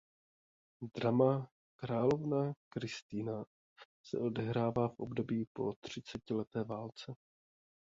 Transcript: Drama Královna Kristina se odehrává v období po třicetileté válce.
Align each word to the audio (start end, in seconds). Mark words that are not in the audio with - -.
Drama 0.95 1.47
Královna 1.75 2.53
Kristina 2.69 3.45
se 4.05 4.19
odehrává 4.19 4.87
v 4.89 4.99
období 4.99 5.45
po 5.53 5.73
třicetileté 5.81 6.63
válce. 6.63 7.15